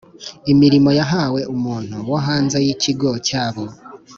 imirimo 0.51 0.89
yahawe 0.99 1.41
umuntu 1.55 1.95
wo 2.09 2.17
hanze 2.25 2.57
y 2.65 2.67
Ikigo 2.73 3.09
cyabo 3.27 3.63